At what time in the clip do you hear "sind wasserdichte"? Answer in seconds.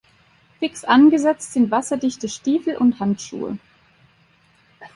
1.53-2.27